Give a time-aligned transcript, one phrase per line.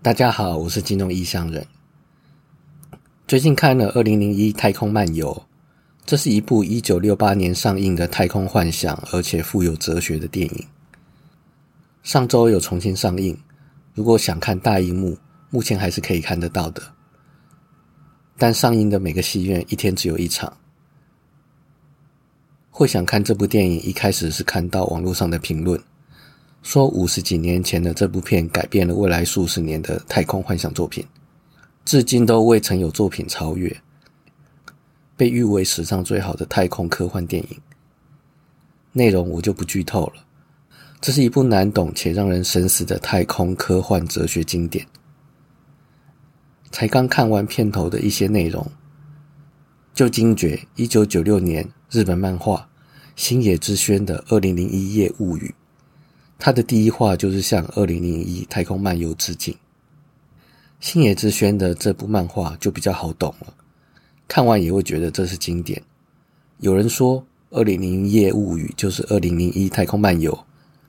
[0.00, 1.66] 大家好，我是金融异乡人。
[3.26, 5.34] 最近看了《二零零一太空漫游》，
[6.06, 10.64] 这是一部一九六八年上映的太空幻想，而且富有哲学的电影。
[12.04, 13.36] 上周有重新上映，
[13.92, 15.18] 如果想看大荧幕，
[15.50, 16.80] 目前还是可以看得到的。
[18.36, 20.56] 但上映的每个戏院一天只有一场。
[22.70, 25.82] 会想看这部电影，一开始是看到网络上的评论。
[26.68, 31.02] 说五十几年前的这部片改变了未来数十年的太空幻想作品，
[31.86, 33.74] 至今都未曾有作品超越，
[35.16, 37.58] 被誉为史上最好的太空科幻电影。
[38.92, 40.22] 内容我就不剧透了，
[41.00, 44.86] 这是一部难懂且让人深思的太空科幻哲学经典。
[46.70, 48.70] 才刚看完片头的一些内容，
[49.94, 52.68] 就惊觉一九九六年日本漫画
[53.16, 55.54] 星野之轩的《二零零一夜物语》。
[56.38, 59.54] 他的第一话就是向《二零零一太空漫游》致敬。
[60.78, 63.52] 星野之轩的这部漫画就比较好懂了，
[64.28, 65.82] 看完也会觉得这是经典。
[66.58, 70.32] 有人说，《二零零一夜物语》就是《二零零一太空漫游》，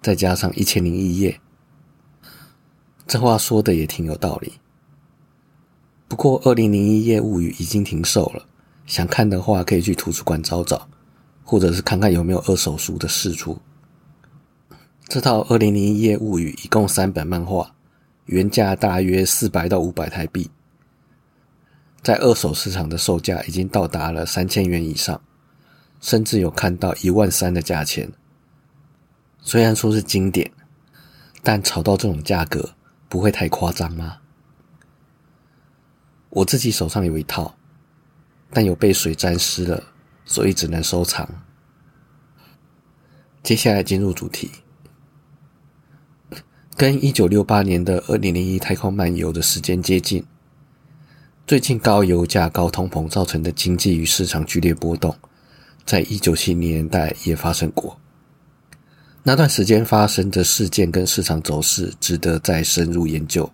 [0.00, 1.40] 再加上一千零一夜。
[3.08, 4.52] 这话说的也挺有道理。
[6.06, 8.46] 不过，《二零零一夜物语》已经停售了，
[8.86, 10.88] 想看的话可以去图书馆找找，
[11.42, 13.58] 或者是看看有没有二手书的释出。
[15.08, 17.74] 这套《二零零一夜物语》一共三本漫画，
[18.26, 20.50] 原价大约四百到五百台币，
[22.02, 25.20] 在二手市场的售价已经到达了三千元以上，
[26.00, 28.10] 甚至有看到一万三的价钱。
[29.40, 30.50] 虽然说是经典，
[31.42, 32.74] 但炒到这种价格
[33.10, 34.18] 不会太夸张吗？
[36.30, 37.54] 我自己手上有一套，
[38.50, 39.82] 但有被水沾湿了，
[40.24, 41.28] 所以只能收藏。
[43.42, 44.50] 接下来进入主题。
[46.76, 50.24] 跟一九六八年的二零零一太空漫游的时间接近，
[51.46, 55.14] 最近高油价、高通膨造成的经济与市场剧烈波动，
[55.84, 57.96] 在一九七零年代也发生过。
[59.22, 63.48] 那段时间发生的事件跟市场走势值得再深入研究。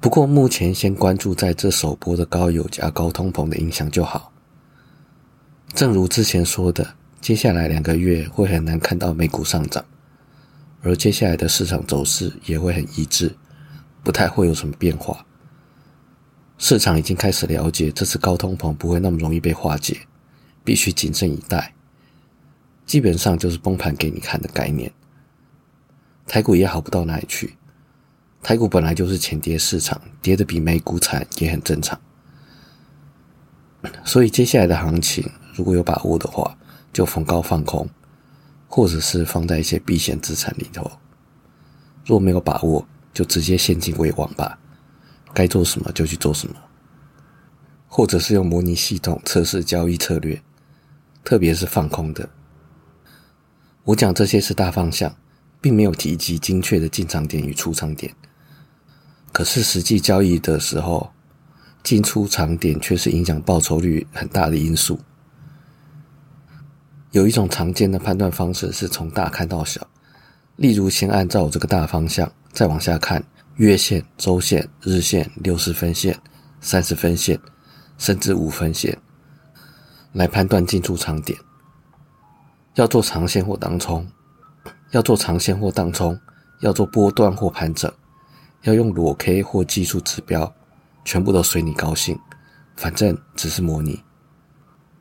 [0.00, 4.32] 不过目前先关注在这首波的高油价、高通膨的影响就好。
[5.74, 9.84] 正如之前说的，接下来两个月会很难看到美股上涨。
[10.84, 13.34] 而接下来的市场走势也会很一致，
[14.02, 15.24] 不太会有什么变化。
[16.58, 19.98] 市场已经开始了解，这次高通膨不会那么容易被化解，
[20.62, 21.74] 必须谨慎以待。
[22.84, 24.92] 基本上就是崩盘给你看的概念。
[26.26, 27.56] 台股也好不到哪里去，
[28.42, 31.98] 台股本来就是前跌市场，跌的比美股惨也很正常。
[34.04, 36.56] 所以接下来的行情，如果有把握的话，
[36.92, 37.88] 就逢高放空。
[38.74, 40.90] 或者是放在一些避险资产里头，
[42.04, 44.58] 若没有把握，就直接现金为王吧。
[45.32, 46.56] 该做什么就去做什么，
[47.86, 50.42] 或者是用模拟系统测试交易策略，
[51.22, 52.28] 特别是放空的。
[53.84, 55.14] 我讲这些是大方向，
[55.60, 58.12] 并没有提及精确的进场点与出场点。
[59.32, 61.12] 可是实际交易的时候，
[61.84, 64.98] 进出场点却是影响报酬率很大的因素。
[67.14, 69.80] 有一种常见的判断方式是从大看到小，
[70.56, 73.22] 例如先按照这个大方向，再往下看
[73.54, 76.18] 月线、周线、日线、六十分线、
[76.60, 77.38] 三十分线，
[77.98, 78.98] 甚至五分线，
[80.10, 81.38] 来判断进出场点。
[82.74, 84.04] 要做长线或当冲，
[84.90, 86.18] 要做长线或当冲，
[86.62, 87.88] 要做波段或盘整，
[88.62, 90.52] 要用裸 K 或技术指标，
[91.04, 92.18] 全部都随你高兴，
[92.74, 94.02] 反正只是模拟。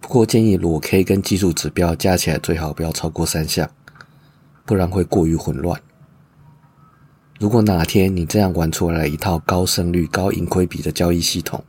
[0.00, 3.68] 不过建议裸 K 跟技术指标加起来最好不要超过三项，
[4.64, 5.80] 不然会过于混乱。
[7.38, 11.62] 如果哪天你这样玩出来一套高胜率、高盈亏比的交易系统，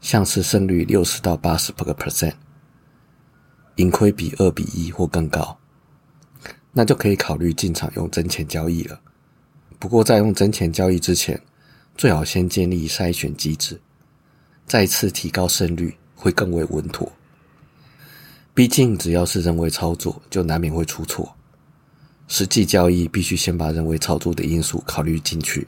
[0.00, 2.32] 像是胜率六十到八十 percent，
[3.76, 5.56] 盈亏比二比一或更高，
[6.72, 8.98] 那就可以考虑进场用真钱交易了。
[9.78, 11.40] 不过在用真钱交易之前，
[11.96, 13.78] 最好先建立筛选机制，
[14.66, 17.12] 再次提高胜率会更为稳妥。
[18.54, 21.34] 毕竟，只要是人为操作，就难免会出错。
[22.28, 25.66] 实际交易必须先把人为操作的因素考虑进去。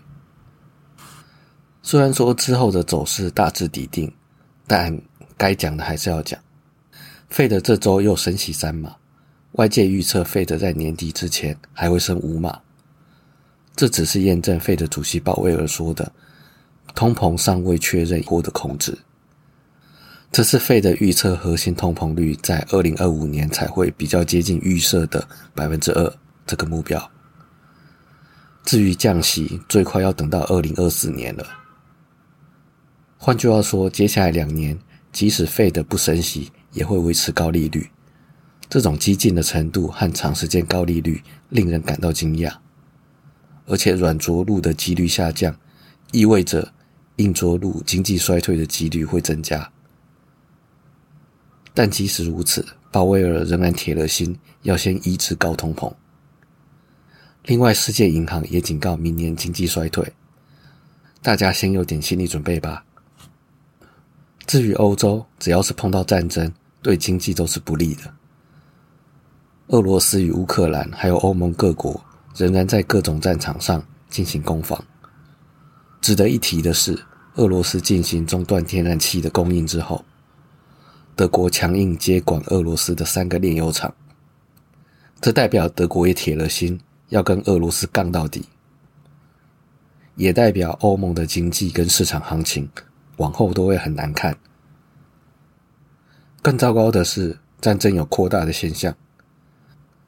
[1.82, 4.12] 虽然说之后的走势大致底定，
[4.68, 4.96] 但
[5.36, 6.40] 该讲的还是要讲。
[7.28, 8.94] 费德这周又升息三码，
[9.52, 12.56] 外界预测费德在年底之前还会升五码。
[13.74, 16.10] 这只是验证费德主席鲍威尔说的，
[16.94, 18.96] 通膨尚未确认获得控制。
[20.36, 26.14] 这次费的预测核心通膨率在二零二五年才会比较接近预设的百分之二
[26.46, 27.10] 这个目标。
[28.62, 31.46] 至于降息，最快要等到二零二四年了。
[33.16, 34.78] 换句话说，接下来两年，
[35.10, 37.88] 即使费的不升息，也会维持高利率。
[38.68, 42.52] 这种激进的程度和长时间高利率，令人感到惊讶。
[43.64, 45.56] 而且软着陆的几率下降，
[46.12, 46.74] 意味着
[47.16, 49.72] 硬着陆经济衰退的几率会增加。
[51.76, 55.92] 但即使如此，鲍威尔仍然铁了心要先抑制高通膨。
[57.44, 60.10] 另外，世界银行也警告明年经济衰退，
[61.20, 62.82] 大家先有点心理准备吧。
[64.46, 66.50] 至于欧洲，只要是碰到战争，
[66.80, 68.10] 对经济都是不利的。
[69.66, 72.02] 俄罗斯与乌克兰还有欧盟各国。
[72.38, 74.78] 仍然在各种战场上进行攻防。
[76.02, 76.94] 值得一提的是，
[77.36, 80.04] 俄罗斯进行中断天然气的供应之后，
[81.16, 83.92] 德国强硬接管俄罗斯的三个炼油厂，
[85.20, 86.78] 这代表德国也铁了心
[87.08, 88.44] 要跟俄罗斯杠到底，
[90.14, 92.68] 也代表欧盟的经济跟市场行情
[93.16, 94.36] 往后都会很难看。
[96.42, 98.94] 更糟糕的是，战争有扩大的现象。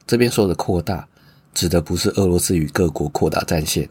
[0.05, 1.05] 这边说的扩大。
[1.51, 3.89] 指的不是俄罗斯与各国扩大战线，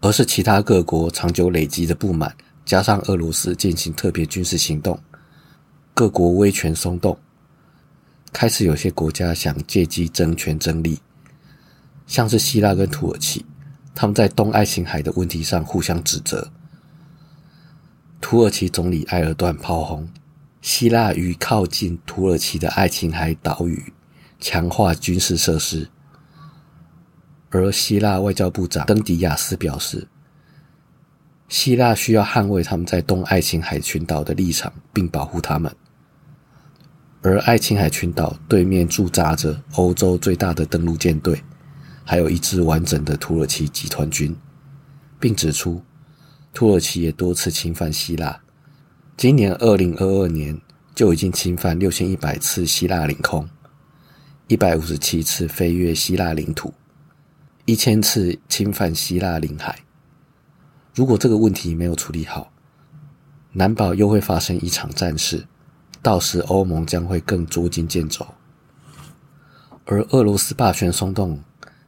[0.00, 2.34] 而是其他各国长久累积的不满，
[2.64, 4.98] 加上俄罗斯进行特别军事行动，
[5.98, 7.18] 各国威权松动，
[8.32, 11.00] 开始有些国家想借机争权争利，
[12.06, 13.44] 像是希腊跟土耳其，
[13.96, 16.52] 他们在东爱琴海的问题上互相指责。
[18.20, 20.08] 土耳其总理埃尔段炮轰
[20.60, 23.92] 希腊与靠近土耳其的爱琴海岛屿。
[24.38, 25.90] 强化军事设施，
[27.50, 30.06] 而希腊外交部长登迪亚斯表示，
[31.48, 35.74] 希腊需要捍卫他们在东爱琴海群岛的立场，并保护他们。
[37.20, 41.42] 而爱琴海群岛对面驻扎着欧洲最大的登陆舰队，
[42.04, 44.36] 还有一支完整的土耳其集团军，
[45.18, 45.82] 并指出，
[46.54, 48.40] 土耳其也多次侵犯希腊，
[49.16, 50.60] 今年二零二二年
[50.94, 53.48] 就已经侵犯六千一百次希腊领空。
[54.46, 56.72] 一百五十七次飞越希腊领土，
[57.66, 59.80] 一千次侵犯希腊领海。
[60.94, 62.50] 如果这个问题没有处理好，
[63.52, 65.46] 难保又会发生一场战事，
[66.02, 68.26] 到时欧盟将会更捉襟见肘。
[69.84, 71.40] 而俄罗斯霸权松动，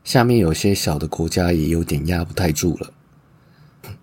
[0.04, 2.90] 下面有些小的国家也有点压不太住了，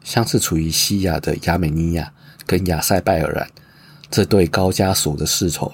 [0.04, 2.13] 像是处于西亚的亚美尼亚
[2.45, 3.50] 跟亚塞拜尔兰
[4.09, 5.74] 这对高加索的世仇，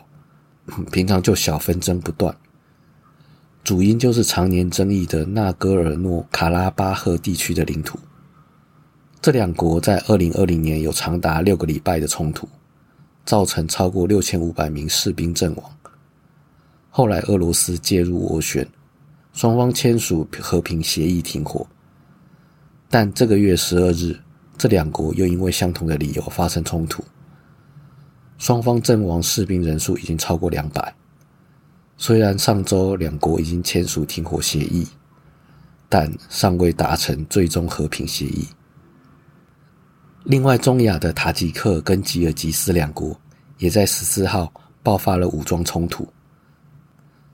[0.91, 2.35] 平常就小纷争不断。
[3.63, 7.99] 主因就是常年争议的纳戈尔诺卡拉巴赫地区的领土。
[9.21, 12.47] 这两国在二零二零年有长达六个礼拜的冲突，
[13.25, 15.63] 造成超过六千五百名士兵阵亡。
[16.89, 18.67] 后来俄罗斯介入斡旋，
[19.33, 21.65] 双方签署和平协议停火。
[22.89, 24.15] 但这个月十二日，
[24.57, 27.03] 这两国又因为相同的理由发生冲突，
[28.37, 30.93] 双方阵亡士兵人数已经超过两百。
[31.97, 34.87] 虽然上周两国已经签署停火协议，
[35.89, 38.47] 但尚未达成最终和平协议。
[40.25, 43.19] 另外，中亚的塔吉克跟吉尔吉斯两国
[43.57, 46.07] 也在十四号爆发了武装冲突。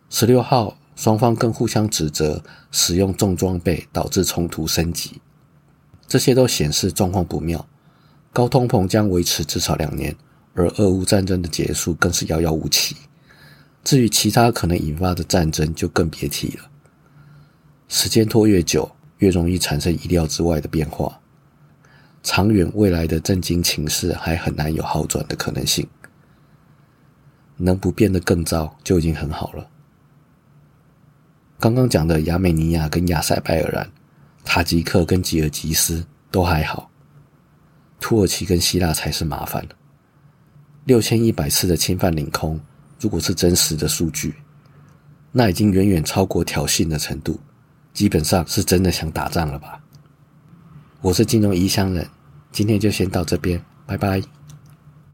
[0.09, 2.41] 十六号，双方更互相指责
[2.71, 5.21] 使用重装备导致冲突升级，
[6.07, 7.63] 这些都显示状况不妙。
[8.33, 10.15] 高通膨将维持至少两年，
[10.55, 12.95] 而俄乌战争的结束更是遥遥无期。
[13.83, 16.63] 至于其他可能引发的战争，就更别提了。
[17.87, 21.19] 时间拖越久，越容易产生意料之外的变化。
[22.23, 25.87] 长远未来的震惊情势还很难有好转的可能性。
[27.57, 29.67] 能不变得更糟就已经很好了。
[31.59, 33.89] 刚刚讲的亚美尼亚跟亚塞拜尔兰、
[34.45, 36.89] 塔吉克跟吉尔吉斯都还好，
[37.99, 39.67] 土耳其跟希腊才是麻烦。
[40.85, 42.59] 六千一百次的侵犯领空。
[43.01, 44.35] 如果是真实的数据，
[45.31, 47.39] 那已经远远超过挑衅的程度，
[47.93, 49.81] 基本上是真的想打仗了吧？
[51.01, 52.05] 我是金融异乡人，
[52.51, 54.21] 今天就先到这边，拜拜。